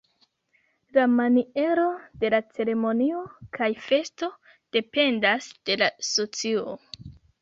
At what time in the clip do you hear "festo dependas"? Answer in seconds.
3.89-5.51